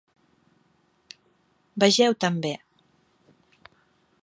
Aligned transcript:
"Vegeu 1.83 2.17
també" 2.25 2.55